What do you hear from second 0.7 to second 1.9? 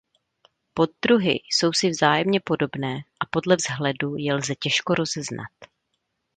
Poddruhy jsou si